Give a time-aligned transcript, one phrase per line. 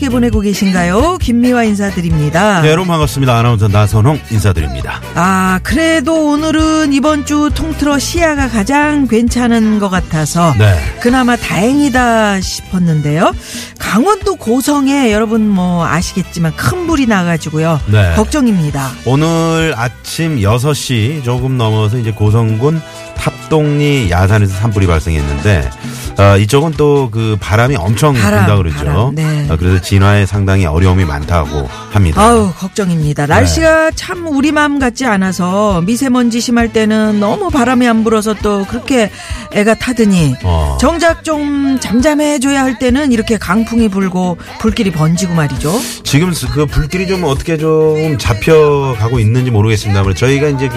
[0.00, 1.18] 어떻게 보내고 계신가요?
[1.18, 2.62] 김미화 인사드립니다.
[2.62, 9.78] 네, 여러분 반갑습니다 아나운서 나선홍 인사드립니다 아, 그래도 오늘은 이번 주 통틀어 시야가 가장 괜찮은
[9.78, 10.74] 것 같아서 네.
[11.02, 13.34] 그나마 다행이다 싶었는데요.
[13.78, 17.80] 강원도 고성에 여러분 뭐 아시겠지만 큰 불이 나가지고요.
[17.88, 18.14] 네.
[18.16, 18.88] 걱정입니다.
[19.04, 22.80] 오늘 아침 6시 조금 넘어서 이제 고성군
[23.20, 25.70] 탑동리 야산에서 산불이 발생했는데
[26.18, 28.76] 어, 이쪽은 또 그 바람이 엄청 바람, 분다 그러죠.
[28.84, 29.46] 바람, 네.
[29.50, 32.20] 어, 그래서 진화에 상당히 어려움이 많다고 합니다.
[32.22, 33.26] 아우 걱정입니다.
[33.26, 33.34] 네.
[33.34, 39.10] 날씨가 참 우리 마음 같지 않아서 미세먼지 심할 때는 너무 바람이 안 불어서 또 그렇게
[39.52, 40.78] 애가 타더니 어.
[40.80, 45.72] 정작 좀 잠잠해줘야 할 때는 이렇게 강풍이 불고 불길이 번지고 말이죠.
[46.04, 50.68] 지금 그 불길이 좀 어떻게 좀 잡혀가고 있는지 모르겠습니다만 저희가 이제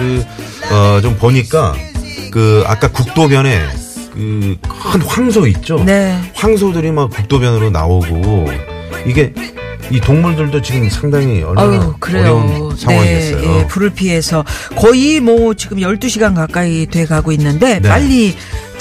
[0.68, 1.74] 그어좀 보니까
[2.34, 3.60] 그 아까 국도변에
[4.12, 5.82] 그 큰 황소 있죠.
[5.84, 6.20] 네.
[6.34, 8.46] 황소들이 막 국도변으로 나오고
[9.06, 9.32] 이게
[9.90, 11.94] 이 동물들도 지금 상당히 얼마나 아유.
[12.02, 13.60] 어려운 상황이 네.
[13.60, 14.44] 예, 불을 피해서
[14.76, 17.88] 거의 뭐 지금 12시간 가까이 돼 가고 있는데 네.
[17.88, 18.34] 빨리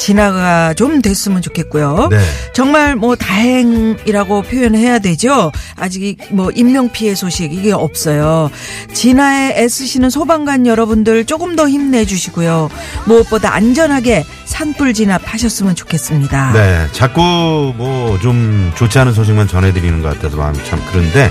[0.04, 2.10] 진화가 좀 됐으면 좋겠고요.
[2.12, 2.20] 네.
[2.52, 5.50] 정말 뭐 다행이라고 표현해야 되죠.
[5.78, 8.52] 아직 뭐 인명 피해 소식 이게 없어요.
[8.94, 12.70] 진화에 애쓰시는 소방관 여러분들 조금 더 힘내 주시고요.
[13.06, 16.52] 무엇보다 안전하게 산불 진압하셨으면 좋겠습니다.
[16.54, 21.30] 네, 자꾸 뭐 좀 좋지 않은 소식만 전해드리는 것 같아서 마음이 참 그런데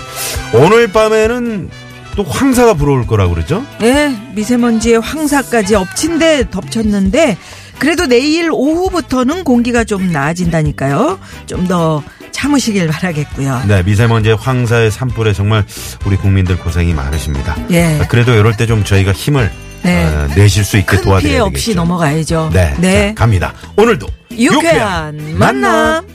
[0.53, 1.71] 오늘 밤에는
[2.17, 3.65] 또 황사가 불어올 거라고 그러죠?
[3.81, 7.37] 네, 미세먼지에 황사까지 엎친 데 덮쳤는데
[7.79, 11.19] 그래도 내일 오후부터는 공기가 좀 나아진다니까요.
[11.47, 12.03] 좀 더
[12.33, 13.63] 참으시길 바라겠고요.
[13.69, 15.65] 네, 미세먼지의 황사의 산불에 정말
[16.05, 17.57] 우리 국민들 고생이 많으십니다.
[17.71, 18.01] 예.
[18.09, 19.51] 그래도 이럴 때 좀 저희가 힘을
[19.83, 20.05] 네.
[20.05, 21.45] 어, 내실 수 있게 큰 도와드려야 피해 되겠죠.
[21.45, 22.51] 없이 넘어가야죠.
[22.53, 23.09] 네, 네.
[23.09, 23.53] 자, 갑니다.
[23.77, 26.07] 오늘도 유쾌한 만남.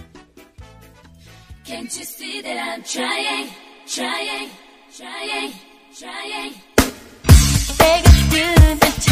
[1.66, 2.84] Can't you see that I'm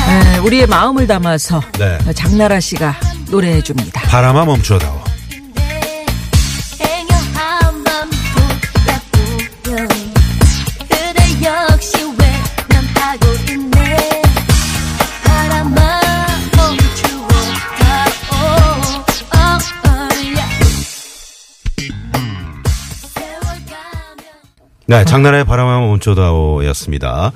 [0.08, 1.97] 네, 우리의 마음을 담아서 네.
[2.13, 2.96] 장나라 씨가
[3.30, 4.02] 노래해 줍니다.
[4.02, 5.15] 바람아 멈춰다오.
[24.88, 27.31] 네, 장나라의 바람아 멈춰다오였습니다.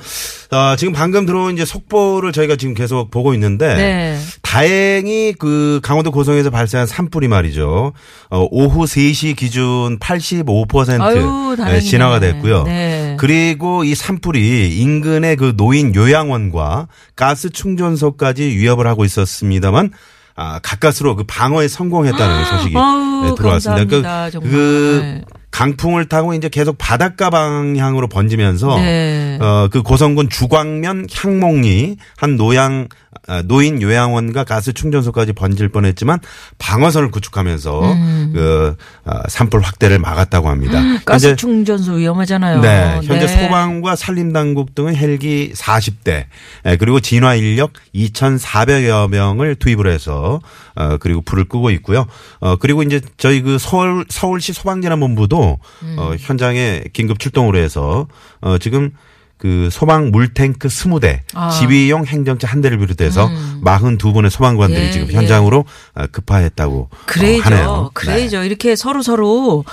[0.51, 4.19] 아, 지금 방금 들어온 이제 속보를 저희가 지금 계속 보고 있는데 네.
[4.43, 7.93] 다행히 그 강원도 고성에서 발생한 산불이 말이죠.
[8.29, 11.79] 어, 오후 3시 기준 85% 아유, 네.
[11.79, 12.63] 진화가 됐고요.
[12.63, 13.17] 네.
[13.19, 19.91] 그리고 이 산불이 인근의 그 노인 요양원과 가스 충전소까지 위협을 하고 있었습니다만
[20.35, 23.85] 아, 가까스로 그 방어에 성공했다는 소식이 아유, 네, 들어왔습니다.
[23.85, 24.51] 감사합니다, 정말.
[24.51, 25.21] 그
[25.51, 29.37] 강풍을 타고 이제 계속 바닷가 방향으로 번지면서 네.
[29.41, 33.08] 어, 그 고성군 주광면 향목리 한 노양 아,
[33.45, 36.19] 노인 요양원과 가스 충전소까지 번질 뻔했지만
[36.57, 37.81] 방어선을 구축하면서
[38.33, 38.75] 그
[39.05, 40.79] 아, 산불 확대를 막았다고 합니다.
[40.79, 40.99] 음.
[41.05, 42.61] 가스 현재 충전소 위험하잖아요.
[42.61, 43.27] 네, 현재 네.
[43.27, 46.25] 소방과 산림당국 등은 헬기 40대,
[46.65, 50.39] 예, 그리고 진화 인력 2,400여 명을 투입을 해서
[50.75, 52.05] 어 그리고 불을 끄고 있고요.
[52.39, 55.95] 어 그리고 이제 저희 그 서울 서울시 소방재난본부도 음.
[55.97, 58.07] 어 현장에 긴급 출동을 해서
[58.41, 58.91] 어 지금
[59.39, 61.49] 그 소방 물탱크 20대, 아.
[61.49, 63.31] 지휘용 행정차 한 대를 비롯해서
[63.63, 65.13] 42분의 소방관들이 예, 지금 예.
[65.13, 66.97] 현장으로 어, 급파했다고 어.
[67.41, 67.89] 하네요.
[67.93, 68.43] 그래야죠.
[68.43, 69.63] 이렇게 서로 서로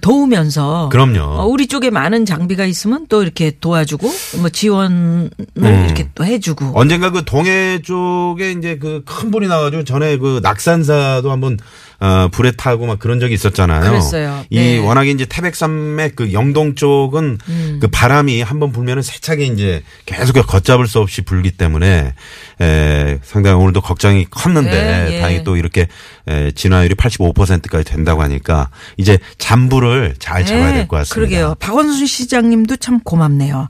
[0.00, 0.88] 도우면서.
[0.90, 1.20] 그럼요.
[1.20, 4.08] 어, 우리 쪽에 많은 장비가 있으면 또 이렇게 도와주고
[4.40, 5.84] 뭐 지원을 음.
[5.84, 6.72] 이렇게 또 해주고.
[6.78, 11.58] 언젠가 그 동해 쪽에 이제 그 큰 불이 나가지고 전에 그 낙산사도 한번
[12.00, 13.90] 어, 불에 타고 막 그런 적이 있었잖아요.
[13.90, 14.44] 그랬어요.
[14.50, 14.78] 이 네.
[14.78, 14.84] 음.
[14.84, 17.38] 워낙에 이제 태백산맥 그 영동 쪽은
[17.80, 22.14] 그 바람이 한번 불면은 세차게 이제 계속 걷잡을 수 없이 불기 때문에
[22.60, 25.20] 에, 상당히 오늘도 걱정이 컸는데 네, 예.
[25.20, 25.88] 다행히 또 이렇게
[26.28, 31.14] 에, 진화율이 85%까지 된다고 하니까 이제 잠불을 잘 잡아야 될 것 같습니다.
[31.14, 31.54] 네, 그러게요.
[31.58, 33.68] 박원순 시장님도 참 고맙네요.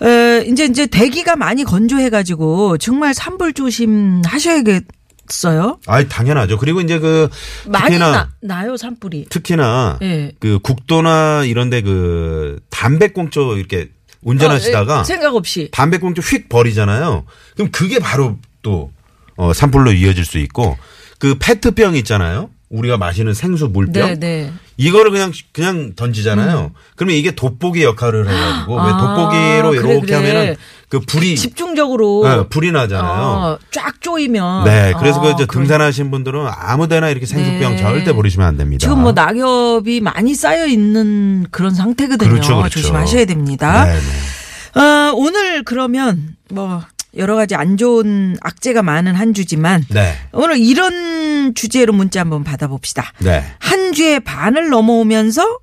[0.00, 0.06] 어,
[0.46, 4.84] 이제 이제 대기가 많이 건조해가지고 정말 산불 조심 하셔야겠.
[5.32, 5.78] 없어요?
[5.86, 6.56] 아, 당연하죠.
[6.58, 7.28] 그리고 이제 그
[7.66, 9.26] 많이 특히나 나, 나 요 산불이.
[9.30, 10.32] 특히나 예.
[10.40, 13.90] 그 국도나 이런데 그 담배꽁초 이렇게
[14.22, 15.68] 운전하시다가 어, 예, 생각 없이.
[15.70, 17.24] 담배꽁초 휙 버리잖아요.
[17.54, 18.90] 그럼 그게 바로 또
[19.36, 20.76] 어, 산불로 이어질 수 있고
[21.18, 22.50] 그 페트병 있잖아요.
[22.70, 24.06] 우리가 마시는 생수 물병.
[24.08, 24.52] 네, 네.
[24.76, 26.72] 이거를 그냥 그냥 던지잖아요.
[26.96, 30.14] 그러면 이게 돋보기 역할을 해가지고 왜 아, 돋보기로 그래, 이렇게 그래.
[30.16, 30.56] 하면은
[30.88, 33.22] 그 불이 집중적으로 네, 불이 나잖아요.
[33.22, 34.64] 어, 쫙 조이면.
[34.64, 37.76] 네, 그래서 그 아, 이제 등산하신 분들은 아무데나 이렇게 생수병 네.
[37.76, 38.80] 절대 버리시면 안 됩니다.
[38.80, 42.30] 지금 뭐 낙엽이 많이 쌓여 있는 그런 상태거든요.
[42.30, 42.80] 그렇죠, 그렇죠.
[42.80, 43.84] 조심하셔야 됩니다.
[43.84, 44.80] 네, 네.
[44.80, 46.82] 어, 오늘 그러면 뭐
[47.16, 50.14] 여러 가지 안 좋은 악재가 많은 한 주지만 네.
[50.32, 53.12] 오늘 이런 주제로 문자 한번 받아봅시다.
[53.18, 53.44] 네.
[53.58, 55.58] 한 주의 반을 넘어오면서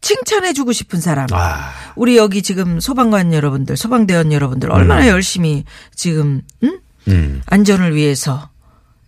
[0.00, 1.26] 칭찬해주고 싶은 사람.
[1.32, 5.64] 아, 우리 여기 지금 소방관 여러분들, 소방대원 여러분들 얼마나 열심히
[5.94, 6.78] 지금 응?
[7.08, 7.42] 음.
[7.46, 8.48] 안전을 위해서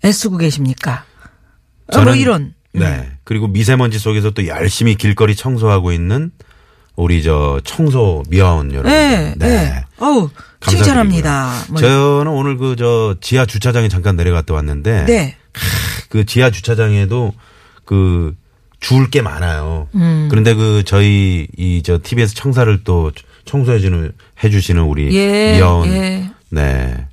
[0.04, 1.04] 애쓰고 계십니까?
[1.92, 2.54] 어, 뭐 저는- 이런.
[2.74, 3.10] 네.
[3.24, 6.30] 그리고 미세먼지 속에서 또 열심히 길거리 청소하고 있는
[6.96, 8.90] 우리 저 청소 미화원 여러분.
[8.90, 9.84] 네, 네.
[9.98, 10.30] 어우,
[10.66, 11.52] 칭찬합니다.
[11.68, 15.36] 뭐, 저는 오늘 그 저 지하 주차장에 잠깐 내려갔다 왔는데 네.
[16.08, 17.32] 그 지하 주차장에도
[17.84, 18.34] 그
[18.82, 19.88] 주울 게 많아요.
[19.94, 20.29] 음.
[20.31, 23.11] 그런데 그 저희 이 저 TBS 청사를 또
[23.46, 24.12] 청소해 주는
[24.44, 26.31] 해 주시는 우리 예, 미화원 예.
[26.50, 27.06] 네.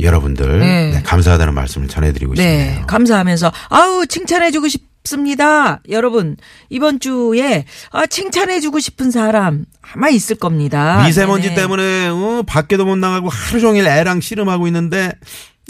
[0.00, 0.90] 여러분들 네.
[0.92, 2.86] 네, 감사하다는 말씀을 전해드리고 네, 싶네요.
[2.86, 6.36] 감사하면서 아우 칭찬해주고 싶습니다, 여러분
[6.68, 11.02] 이번 주에 아, 칭찬해주고 싶은 사람 아마 있을 겁니다.
[11.06, 11.60] 미세먼지 네네.
[11.62, 15.12] 때문에 어, 밖에도 못 나가고 하루 종일 애랑 씨름하고 있는데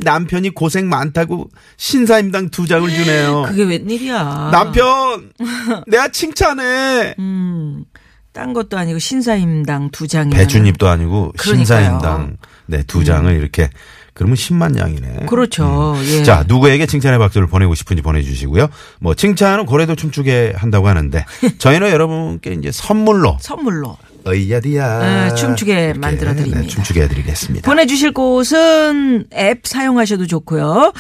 [0.03, 3.43] 남편이 고생 많다고 신사임당 두 장을 주네요.
[3.49, 4.51] 그게 웬일이야?
[4.53, 5.31] 남편
[5.87, 7.15] 내가 칭찬해.
[7.19, 7.85] 음,
[8.33, 11.53] 딴 것도 아니고 신사임당 두 장이 배추잎도 아니고 그러니까요.
[11.53, 11.57] 음.
[11.65, 12.37] 신사임당
[12.67, 13.69] 네 두 장을 이렇게
[14.15, 15.27] 그러면 10만 양이네.
[15.29, 15.95] 그렇죠.
[16.05, 16.19] 예.
[16.19, 16.25] 음.
[16.25, 18.69] 자, 누구에게 칭찬의 박수를 보내고 싶은지 보내주시고요.
[19.01, 21.25] 뭐, 칭찬은 고래도 춤추게 한다고 하는데,
[21.59, 24.99] 저희는 여러분께 이제 선물로, 선물로 어이야디야.
[25.29, 26.61] 네, 춤추게 이렇게, 만들어 드립니다.
[26.61, 27.69] 네, 춤추게 해드리겠습니다.
[27.71, 30.93] 보내주실 곳은 앱 사용하셔도 좋고요.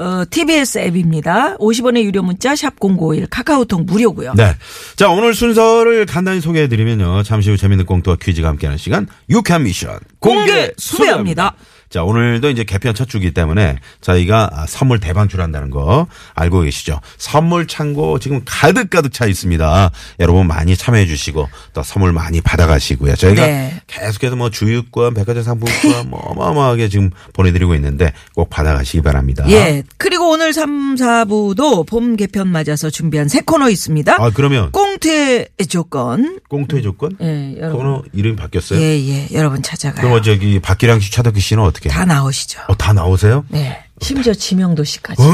[0.00, 1.56] 어, TBS 앱입니다.
[1.58, 4.34] 50원의 유료 문자 샵 #051 카카오톡 무료고요.
[4.34, 4.54] 네.
[4.96, 7.22] 자, 오늘 순서를 간단히 소개해드리면요.
[7.22, 9.98] 잠시 후 재밌는 꽁트와 퀴즈가 함께하는 시간, 유쾌한 미션.
[10.20, 11.54] 공개 수배합니다.
[11.90, 17.00] 자, 오늘도 이제 개편 첫 주기 때문에 저희가 아, 선물 대방출한다는 거 알고 계시죠?
[17.16, 19.90] 선물 창고 지금 가득 가득 차 있습니다.
[20.20, 23.16] 여러분 많이 참여해 주시고 또 선물 많이 받아가시고요.
[23.16, 23.80] 저희가 네.
[23.86, 29.44] 계속해서 뭐 주유권, 백화점 상품권 뭐 어마어마하게 지금 보내드리고 있는데 꼭 받아가시기 바랍니다.
[29.48, 29.82] 예.
[29.96, 34.16] 그리고 오늘 3, 4부도 봄 개편 맞아서 준비한 새 코너 있습니다.
[34.18, 36.40] 아, 그러면 꽁트의 조건.
[36.48, 37.16] 꽁투의 조건?
[37.22, 37.78] 예, 여러분.
[37.78, 38.78] 코너 이름이 바뀌었어요?
[38.80, 39.28] 예, 예.
[39.32, 40.06] 여러분 찾아가요.
[40.06, 41.77] 그럼 저기 박기량 씨, 차덕기 씨는 어떻게?
[41.88, 42.60] 다 나오시죠.
[42.68, 43.44] 어, 다 나오세요?
[43.48, 43.82] 네.
[44.00, 45.22] 심지어 지명도 씨까지.
[45.22, 45.26] 어?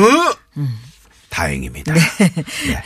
[1.31, 1.93] 다행입니다.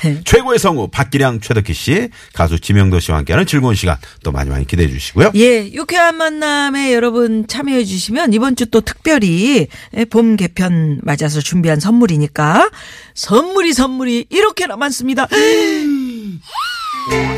[0.03, 0.23] 네.
[0.25, 4.89] 최고의 성우 박기량 최덕기 씨, 가수 지명도 씨와 함께하는 즐거운 시간 또 많이 많이 기대해
[4.89, 5.33] 주시고요.
[5.35, 11.79] 예, 유쾌한 만남에 여러분 참여해 주시면 이번 주 또 특별히 예, 봄 개편 맞아서 준비한
[11.79, 12.71] 선물이니까
[13.15, 15.27] 선물이 선물이 이렇게나 많습니다.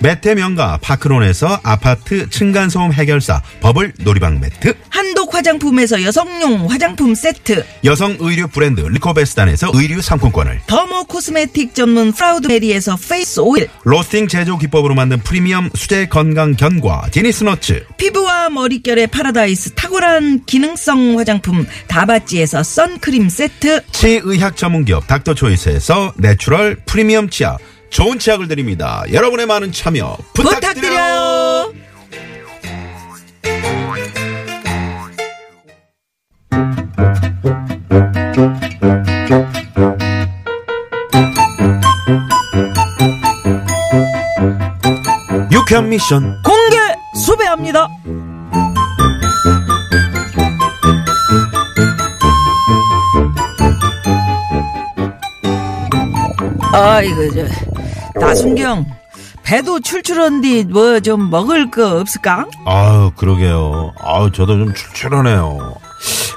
[0.00, 4.74] 매트 명가 파크론에서 아파트 층간소음 해결사 버블 놀이방 매트.
[4.88, 7.64] 한독 화장품에서 여성용 화장품 세트.
[7.84, 10.60] 여성 의류 브랜드 리코베스탄에서 의류 상품권을.
[10.66, 13.68] 더모 코스메틱 전문 프라우드 메리에서 페이스 오일.
[13.82, 17.84] 로스팅 제조 기법으로 만든 프리미엄 수제 건강 견과 제니스너츠.
[17.96, 23.84] 피부와 머릿결의 파라다이스 탁월한 기능성 화장품 다바찌에서 선크림 세트.
[23.90, 27.58] 치의학 전문기업 닥터초이스에서 내추럴 프리미엄 치약
[27.90, 29.02] 좋은 치약을 드립니다.
[29.12, 31.72] 여러분의 많은 참여 부탁드려요.
[31.72, 31.74] 부탁드려요.
[45.50, 46.76] 유쾌한 미션 공개
[47.24, 47.88] 수배합니다.
[56.72, 57.77] 아 이거 저
[58.20, 58.86] 나순경
[59.44, 62.46] 배도 출출한디 뭐좀 먹을 거 없을까?
[62.66, 63.94] 아유 그러게요.
[63.98, 65.74] 아유 저도 좀 출출하네요.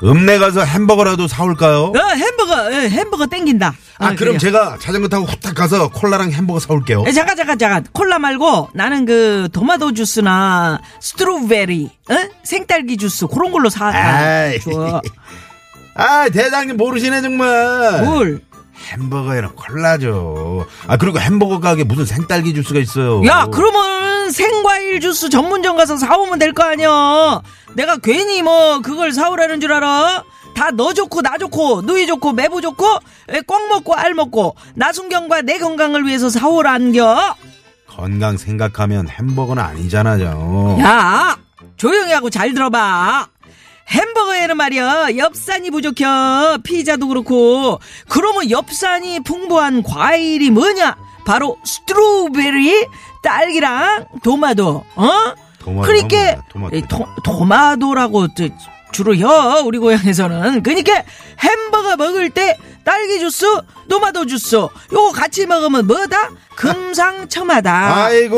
[0.04, 1.92] 읍내 가서 햄버거라도 사올까요?
[1.96, 3.68] 어, 햄버거, 예, 햄버거 땡긴다.
[4.00, 4.38] 아, 어, 그럼 그래요.
[4.40, 7.04] 제가 자전거 타고 후딱 가서 콜라랑 햄버거 사올게요.
[7.06, 7.86] 에, 잠깐, 잠깐, 잠깐.
[7.92, 12.16] 콜라 말고 나는 그 토마토 주스나 스트로베리, 어?
[12.44, 13.88] 생딸기 주스 그런 걸로 사.
[13.90, 14.60] 아이.
[14.60, 15.02] 줘.
[15.94, 18.04] 아, 대장님 모르시네, 정말.
[18.04, 18.42] 뭘?
[18.90, 20.66] 햄버거에는 콜라죠.
[20.88, 23.24] 아, 그리고 햄버거 가게 무슨 생딸기 주스가 있어요.
[23.26, 27.42] 야, 그러면 생과일 주스 전문점 가서 사오면 될 거 아니야.
[27.76, 30.24] 내가 괜히 뭐 그걸 사오라는 줄 알아?
[30.56, 32.86] 다 너 좋고 나 좋고 누이 좋고 매부 좋고
[33.30, 37.36] 에, 꽉 먹고 알 먹고 나순경과 내 건강을 위해서 사오란겨.
[37.88, 40.78] 건강 생각하면 햄버거는 아니잖아요.
[40.82, 41.38] 야,
[41.78, 43.28] 조용히 하고 잘 들어봐.
[43.92, 46.06] 햄버거에는 말이야 엽산이 부족해.
[46.64, 47.80] 피자도 그렇고.
[48.08, 50.96] 그러면 엽산이 풍부한 과일이 뭐냐?
[51.26, 52.88] 바로 스트로베리
[53.22, 55.10] 딸기랑 토마토 어?
[55.86, 56.42] 그러니까
[56.88, 58.48] 토, 토마토라고 저-
[58.92, 60.64] 주로 혀 우리 고향에서는.
[60.64, 61.04] 그러니까
[61.40, 63.46] 햄버거 먹을 때 딸기 주스
[63.88, 64.56] 토마토 주스.
[64.56, 66.30] 요거 같이 먹으면 뭐다?
[66.56, 68.06] 금상첨화다.
[68.06, 68.36] 아이고,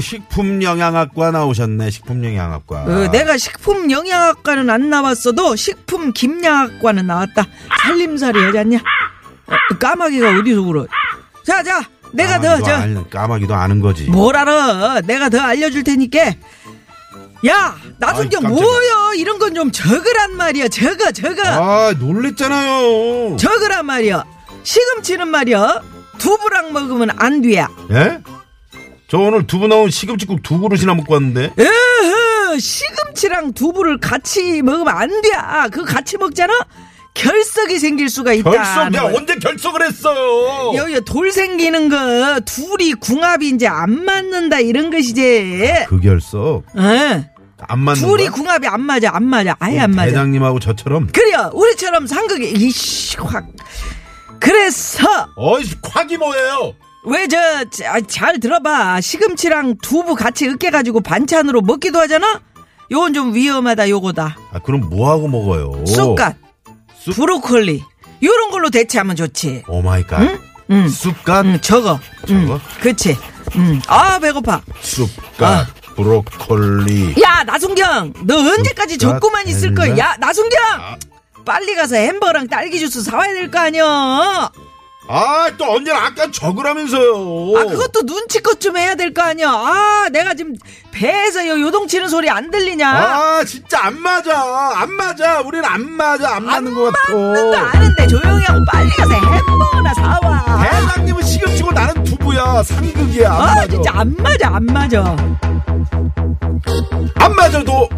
[0.00, 2.82] 식품영양학과 나오셨네, 식품영양학과.
[2.84, 7.46] 어, 내가 식품 영양학과는 안 나왔어도 식품 김양학과는 나왔다.
[7.82, 8.78] 살림살이 하잖냐?
[8.78, 10.86] 어, 까마귀가 어디서 울어?
[11.46, 11.80] 자, 자,
[12.12, 14.04] 내가 더, 저, 알- 까마귀도 아는 거지.
[14.04, 15.00] 뭘 알아?
[15.02, 16.32] 내가 더 알려줄 테니까.
[17.46, 18.48] 야, 깜짝이야.
[18.50, 19.14] 뭐여?
[19.16, 20.68] 이런 건 좀 적으란 말이야.
[20.68, 21.42] 적어, 적어.
[21.44, 23.36] 아, 놀랬잖아요.
[23.36, 24.24] 적으란 말이야.
[24.62, 25.80] 시금치는 말이야.
[26.18, 27.66] 두부랑 먹으면 안 돼야.
[27.92, 28.18] 예?
[29.10, 31.52] 저 오늘 두부 나온 시금치국 두 그릇이나 먹고 왔는데.
[31.58, 35.28] 으흐, 시금치랑 두부를 같이 먹으면 안 돼.
[35.72, 36.54] 그 같이 먹잖아?
[37.14, 38.48] 결석이 생길 수가 있다.
[38.48, 40.72] 결석, 내가 언제 결석을 했어요?
[40.76, 45.86] 여기 돌 생기는 거 둘이 궁합이 이제 안 맞는다 이런 것이지.
[45.88, 47.24] 그 결석 어,
[47.66, 48.30] 안 맞는 둘이 거야?
[48.30, 50.06] 궁합이 안 맞아, 안 맞아, 아예 안 맞아.
[50.06, 53.44] 대장님하고 저처럼 그래요, 우리처럼 상극이 이씨 확.
[54.38, 55.04] 그래서
[55.36, 56.74] 어이 콱이 뭐예요?
[57.04, 57.38] 왜 저
[58.06, 62.40] 잘 들어봐 시금치랑 두부 같이 으깨가지고 반찬으로 먹기도 하잖아.
[62.90, 64.36] 요건 좀 위험하다 요거다.
[64.52, 65.84] 아 그럼 뭐 하고 먹어요?
[65.86, 66.36] 쑥갓,
[66.98, 67.82] 쑥- 브로콜리
[68.22, 69.64] 요런 걸로 대체하면 좋지.
[69.68, 70.20] oh my god.
[70.70, 70.88] 응.
[70.88, 71.98] 쑥갓, 응, 저거.
[72.28, 72.60] 응, 저거?
[72.80, 73.16] 그치.
[73.56, 73.80] 응.
[73.88, 74.60] 아, 배고파.
[74.82, 75.66] 쑥갓, 아.
[75.96, 77.14] 브로콜리.
[77.22, 78.12] 야, 나순경!
[78.24, 79.96] 너 언제까지 쑥갓, 적고만 있을 거야?
[79.98, 80.58] 야, 나순경!
[81.44, 84.50] 빨리 가서 햄버거랑 딸기 주스 사와야 될 거 아니야?
[85.08, 87.12] 아 또 언제나 아까 적으라면서요.
[87.58, 89.48] 아, 그것도 눈치껏 좀 해야 될 거 아니야?
[89.50, 90.54] 아, 내가 지금
[90.92, 92.88] 배에서 요 요동치는 소리 안 들리냐?
[92.88, 98.44] 아 진짜 안 맞아 안 맞아 우리는 안 맞아 안 맞는 것너 같아 아는데 조용히
[98.44, 100.62] 하고 빨리 가서 햄버거나 사와.
[100.70, 105.16] 대장님은 시금치고 나는 두부야 상극이야 안 아, 맞아 진짜 안 맞아, 안 맞아.
[107.16, 107.88] 안 맞아도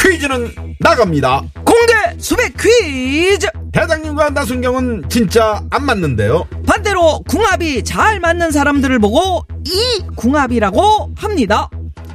[0.00, 3.46] 퀴즈는 나갑니다 공개 수백 퀴즈!
[3.72, 11.68] 대장님과 나순경은 진짜 안 맞는데요 반대로 궁합이 잘 맞는 사람들을 보고 이 궁합이라고 합니다.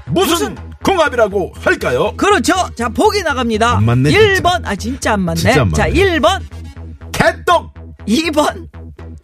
[0.08, 2.14] 무슨, 궁합이라고 할까요?
[2.16, 2.54] 그렇죠.
[2.76, 3.78] 자, 보기 나갑니다.
[3.78, 4.62] 안 맞네, 1번.
[4.66, 5.40] 아, 진짜 안 맞네.
[5.40, 5.94] 진짜 안 자, 맞네.
[5.94, 6.42] 1번,
[7.12, 7.74] 개떡
[8.08, 8.68] 2번,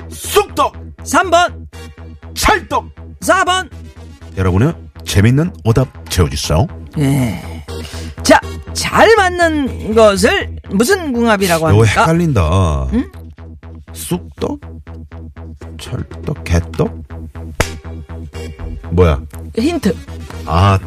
[0.09, 1.67] 쑥떡 3번,
[2.35, 2.89] 찰떡
[3.21, 3.69] 4번.
[4.37, 4.73] 여러분의
[5.05, 7.62] 재밌는 오답 채워주세요 예.
[8.73, 12.01] 자, 잘 맞는 것을 무슨 궁합이라고 이거 합니까?
[12.01, 12.87] 헷갈린다.
[13.93, 14.59] 쑥떡?
[15.79, 16.43] 찰떡?
[16.43, 17.03] 개떡?
[18.91, 19.21] 뭐야?
[19.57, 19.95] 힌트.
[20.45, 20.79] 아,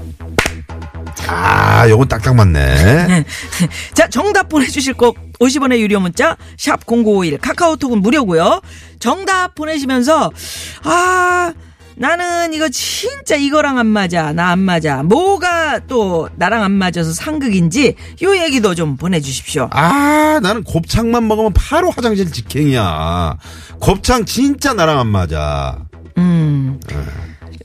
[1.28, 3.24] 아, 요건 딱딱 맞네.
[3.94, 8.60] 자, 정답 보내주실 꼭 50원의 유료 문자, 샵 0951, 카카오톡은 무료고요.
[8.98, 10.30] 정답 보내시면서,
[10.84, 11.52] 아,
[11.98, 14.32] 나는 이거 진짜 이거랑 안 맞아.
[14.32, 15.02] 나 안 맞아.
[15.02, 19.68] 뭐가 또 나랑 안 맞아서 상극인지, 요 얘기도 좀 보내주십시오.
[19.72, 23.36] 아, 나는 곱창만 먹으면 바로 화장실 직행이야.
[23.80, 25.78] 곱창 진짜 나랑 안 맞아.
[26.18, 26.78] 음.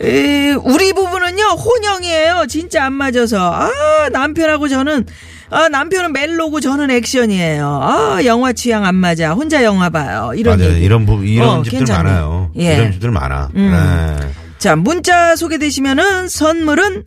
[0.02, 2.46] 에, 우리 부부는요, 혼영이에요.
[2.50, 3.54] 진짜 안 맞아서.
[3.54, 5.06] 아, 남편하고 저는,
[5.52, 7.80] 아, 남편은 멜로고 저는 액션이에요.
[7.84, 9.34] 아, 영화 취향 안 맞아.
[9.34, 10.32] 혼자 영화 봐요.
[10.36, 10.74] 이런 맞아요.
[10.74, 10.86] 얘기.
[10.86, 12.04] 이런 부, 이런 어, 집들 괜찮네.
[12.04, 12.52] 많아요.
[12.58, 12.76] 예.
[12.76, 13.50] 이런 집들 많아.
[13.56, 13.72] 음.
[13.72, 14.28] 네.
[14.58, 17.04] 자, 문자 소개되시면은 선물은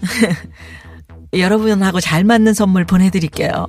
[1.32, 3.66] 여러분하고 잘 맞는 선물 보내드릴게요.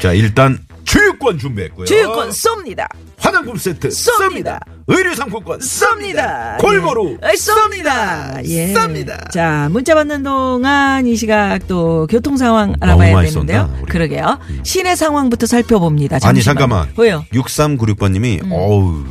[0.00, 0.58] 자, 일단
[0.92, 1.86] 주유권 준비했고요.
[1.86, 2.86] 주유권 쏩니다.
[3.18, 4.20] 화장품 세트 쏩니다.
[4.20, 4.60] 쏩니다.
[4.88, 6.58] 의류 상품권 쏩니다.
[6.58, 7.28] 골고루 예.
[7.32, 8.46] 쏩니다.
[8.46, 8.74] 예.
[8.74, 9.30] 쌉니다.
[9.30, 13.70] 자, 문자 받는 동안 이 시각 또 교통 상황 알아봐야 되는데요.
[13.74, 13.86] 쏜다.
[13.88, 14.38] 그러게요.
[14.64, 16.16] 시내 상황부터 살펴봅니다.
[16.16, 16.42] 아니, 잠시만요.
[16.42, 16.88] 잠깐만.
[16.98, 17.24] 왜요?
[17.32, 18.52] 6396번님이, 음.
[18.52, 19.04] 어우,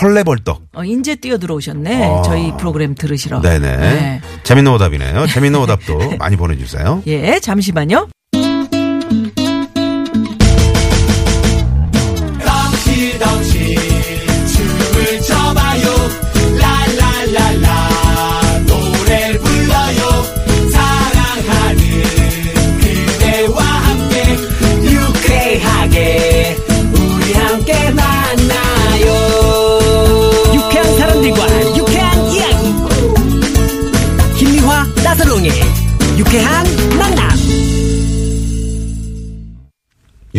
[0.00, 0.62] 헐레벌떡.
[0.72, 2.04] 어, 인제 뛰어 들어오셨네.
[2.08, 2.22] 아.
[2.22, 3.42] 저희 프로그램 들으시러.
[3.42, 3.76] 네네.
[3.76, 4.20] 네.
[4.44, 5.26] 재밌는 오답이네요.
[5.26, 7.02] 재밌는 오답도 많이 보내주세요.
[7.06, 8.08] 예, 잠시만요.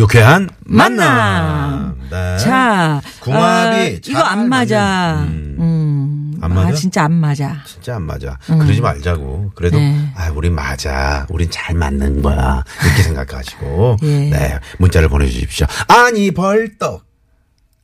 [0.03, 0.97] 유쾌한 만남.
[1.07, 2.09] 만남.
[2.09, 2.37] 네.
[2.37, 5.21] 자, 궁합이 어, 이거 잘안 맞아.
[5.21, 6.37] 음, 음.
[6.41, 6.73] 안 아, 맞아?
[6.73, 7.63] 진짜 안 맞아.
[7.65, 8.37] 진짜 안 맞아.
[8.45, 9.53] 그러지 말자고.
[9.55, 10.11] 그래도 네.
[10.15, 11.25] 아, 우린 맞아.
[11.29, 12.65] 우린 잘 맞는 거야.
[12.85, 14.29] 이렇게 생각하시고 예.
[14.29, 15.67] 네 문자를 보내주십시오.
[15.87, 17.05] 아니 벌떡,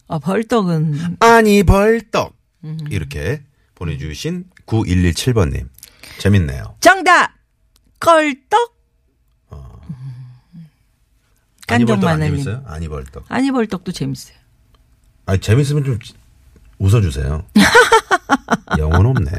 [0.08, 2.36] 어, 벌떡은 아니 벌떡
[2.66, 2.78] 음.
[2.90, 3.44] 이렇게
[3.76, 5.70] 보내주신 9117번님
[6.18, 6.76] 재밌네요.
[6.82, 7.32] 정답
[8.02, 8.79] 껄떡.
[11.70, 12.44] 아니 벌떡 안 깐종마늘님.
[12.44, 12.64] 재밌어요?
[12.68, 13.26] 아니 벌떡.
[13.30, 14.36] 아니 벌떡도 재밌어요.
[15.26, 16.00] 아니 재밌으면 좀
[16.80, 17.44] 웃어주세요.
[18.78, 19.32] 영혼 없네.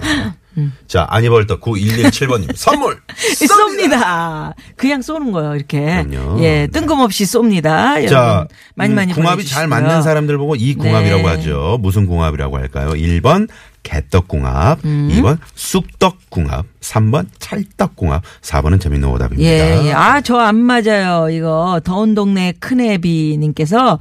[0.58, 0.72] 음.
[0.88, 4.52] 자 아니 벌떡 9117번님 선물 쏩니다.
[4.76, 6.04] 그냥 쏘는 거예요, 이렇게.
[6.04, 6.42] 그럼요.
[6.42, 8.08] 예, 뜬금없이 쏩니다.
[8.08, 9.88] 자, 많이 음, 많이 궁합이 잘 보내주시고요.
[9.88, 11.28] 맞는 사람들 보고 이 궁합이라고 네.
[11.28, 11.78] 하죠.
[11.80, 12.90] 무슨 궁합이라고 할까요?
[12.90, 13.48] 1번
[13.82, 15.08] 개떡궁합, 음.
[15.12, 19.42] 2번 쑥떡궁합, 3번 찰떡궁합, 4번은 재밌는 오답입니다.
[19.50, 19.92] 예, 예.
[19.92, 21.28] 아, 저 안 맞아요.
[21.30, 23.98] 이거 더운 동네 큰애비 님께서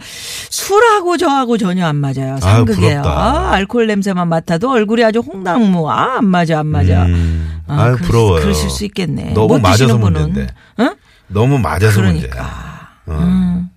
[0.49, 2.37] 술하고 저하고 전혀 안 맞아요.
[2.39, 3.01] 상극이에요.
[3.01, 3.09] 부럽다.
[3.11, 5.89] 아, 알코올 냄새만 맡아도 얼굴이 아주 홍당무.
[5.89, 7.05] 아, 안 맞아, 안 맞아.
[7.05, 8.41] 음, 아, 아유, 그러- 부러워요.
[8.41, 9.33] 그러실 수 있겠네.
[9.33, 9.97] 너무 못 맞아서.
[9.97, 10.47] 문제인데.
[10.79, 10.95] 응?
[11.27, 12.89] 너무 맞아서 그러니까.
[13.05, 13.19] 문제야.
[13.19, 13.69] 어.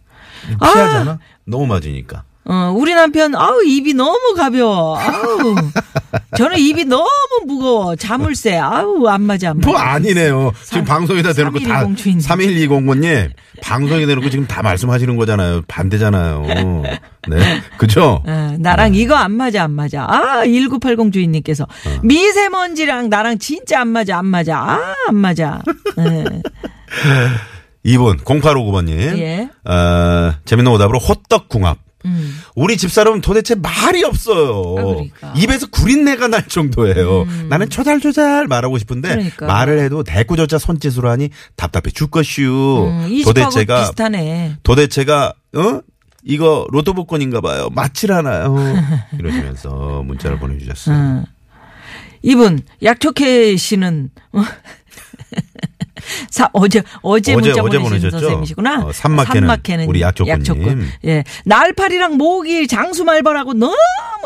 [0.61, 1.18] 피하잖아?
[1.44, 2.25] 너무 맞으니까.
[2.44, 4.99] 어, 우리 남편, 아우, 입이 너무 가벼워.
[4.99, 5.54] 아우.
[6.37, 7.08] 저는 입이 너무
[7.46, 7.94] 무거워.
[7.94, 8.58] 자물쇠.
[8.58, 9.68] 아우, 안 맞아, 안 맞아.
[9.70, 10.52] 뭐 아니네요.
[10.64, 12.20] 지금 방송에다 대놓고 다 3120 주인님.
[12.26, 13.30] 3120군님
[13.62, 15.62] 방송에 대놓고 지금 다 말씀하시는 거잖아요.
[15.68, 16.82] 반대잖아요.
[17.28, 17.62] 네.
[17.78, 18.22] 그죠?
[18.26, 20.02] 어, 나랑 이거 안 맞아, 안 맞아.
[20.04, 21.64] 아, 1980 주인님께서.
[21.64, 22.00] 어.
[22.02, 24.58] 미세먼지랑 나랑 진짜 안 맞아, 안 맞아.
[24.58, 25.62] 아, 안 맞아.
[25.99, 26.25] 예.
[27.86, 29.19] 2분 0859번님.
[29.19, 29.49] 예.
[29.64, 31.78] 어, 재밌는 오답으로 호떡궁합.
[32.54, 34.75] 우리 집사람은 도대체 말이 없어요.
[34.75, 34.78] 음.
[34.78, 35.28] 아, 그러니까.
[35.28, 35.32] 음.
[35.36, 37.26] 입에서 구린내가 날 정도예요.
[37.49, 39.47] 나는 조잘조잘 말하고 싶은데 그러니까.
[39.47, 42.86] 말을 해도 대꾸조차 손짓으로 하니 답답해 죽겠슈.
[42.91, 44.56] 음, 도대체가 비슷하네.
[44.62, 45.80] 도대체가 어
[46.25, 47.69] 이거 로또 복권인가 봐요.
[47.73, 48.54] 맞질 않아요.
[49.19, 50.97] 이러시면서 문자를 보내주셨어요.
[50.97, 51.25] 음.
[52.25, 54.43] 이분, 약초케 씨는, 어?
[56.30, 58.10] 사, 어제, 어제 어제- 문자 어제 보내신 보내셨죠?
[58.10, 58.84] 선생님이시구나.
[58.84, 60.88] 어, 산막회는 산막회는 우리 약초꾼님.
[61.06, 61.25] 예.
[61.44, 63.76] 날파리랑 모기, 장수말벌하고 너무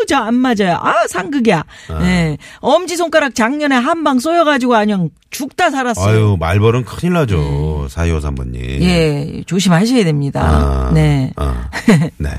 [0.09, 0.79] 저 안 맞아요.
[0.81, 1.65] 아, 상극이야.
[2.03, 2.37] 예.
[2.61, 6.07] 엄지 손가락 작년에 한 방 쏘여가지고 그냥 죽다 살았어요.
[6.17, 7.89] 아유 말벌은 큰일 나죠.
[7.91, 8.83] 4253번님.
[8.83, 10.41] 예, 조심하셔야 됩니다.
[10.43, 11.33] 아, 네.
[11.37, 11.69] 아,
[12.19, 12.31] 네.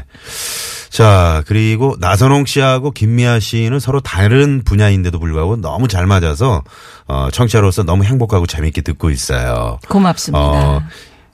[0.97, 6.63] 자, 그리고 나선홍 씨하고 김미아 씨는 서로 다른 분야인데도 불구하고 너무 잘 맞아서,
[7.05, 9.77] 어, 청취자로서 너무 행복하고 재밌게 듣고 있어요.
[9.89, 10.43] 고맙습니다.
[10.43, 10.81] 어,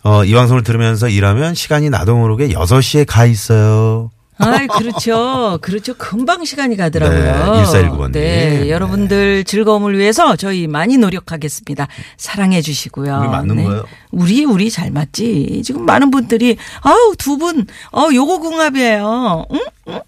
[0.04, 4.12] 어, 이 방송을 들으면서 일하면 시간이 나도 모르게 6시에 가 있어요.
[4.38, 5.60] 아이, 그렇죠.
[5.62, 5.94] 그렇죠.
[5.96, 7.20] 금방 시간이 가더라고요.
[7.56, 8.12] 네, 1419번 님.
[8.14, 8.70] 네, 네.
[8.70, 11.88] 여러분들 즐거움을 위해서 저희 많이 노력하겠습니다.
[12.18, 13.12] 사랑해 주시고요.
[13.20, 13.20] 네.
[13.20, 13.86] 우리 맞는 거예요?
[14.12, 15.62] 우리, 우리 잘 맞지.
[15.66, 19.46] 지금 많은 분들이, 아우, 두 분, 어, 요거 궁합이에요.
[19.52, 20.02] 응?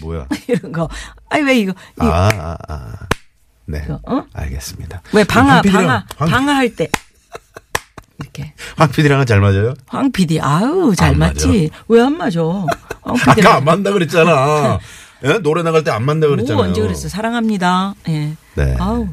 [0.00, 0.26] 뭐야?
[0.48, 0.88] 이런 거.
[1.30, 2.92] 아이, 왜 이거, 이거 아, 아, 아.
[3.64, 3.82] 네.
[3.84, 4.22] 이거, 어?
[4.32, 5.02] 알겠습니다.
[5.12, 6.88] 왜 방아, 황 PD랑, 방아, 황, 방아 할 때.
[8.20, 8.52] 이렇게.
[8.76, 9.74] 황 PD랑은 잘 맞아요?
[9.86, 11.70] 황 PD, 아우, 잘 안 맞지.
[11.88, 12.40] 왜 안 맞아?
[13.02, 13.46] 황 PD.
[13.46, 14.78] 아까 안 맞다 그랬잖아.
[15.24, 15.38] 예?
[15.38, 16.62] 노래 나갈 때안 맞다 뭐 그랬잖아요.
[16.64, 17.08] 언제 그랬어?
[17.08, 17.94] 사랑합니다.
[18.08, 18.32] 예.
[18.54, 18.76] 네.
[18.78, 19.08] 아우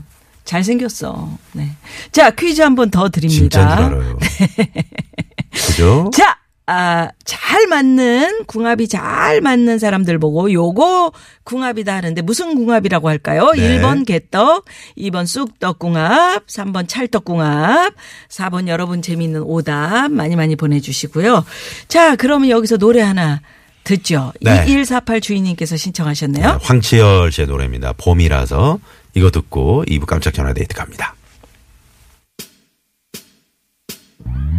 [0.46, 1.30] 잘 생겼어.
[1.54, 1.72] 네.
[2.12, 3.40] 자 퀴즈 한 번 더 드립니다.
[3.40, 4.18] 진짜인 줄 알아요.
[5.52, 6.10] 그죠?
[6.14, 11.12] 자, 아, 잘 맞는, 궁합이 잘 맞는 사람들 보고 요거
[11.44, 13.52] 궁합이다 하는데 무슨 궁합이라고 할까요?
[13.56, 13.80] 네.
[13.80, 14.66] 1번 개떡,
[14.98, 17.94] 2번 쑥떡궁합, 3번 찰떡궁합,
[18.30, 21.44] 4번 여러분 재미있는 오답 많이 많이 보내주시고요.
[21.90, 23.42] 자, 그러면 여기서 노래 하나
[23.84, 24.32] 듣죠.
[24.40, 24.64] 네.
[24.66, 26.48] 2148 주인님께서 신청하셨네요.
[26.48, 27.94] 네, 황치열 씨의 노래입니다.
[27.98, 28.80] 봄이라서
[29.16, 31.16] 이거 듣고 2부 깜짝 전화 데이트 갑니다.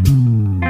[0.06, 0.60] 음.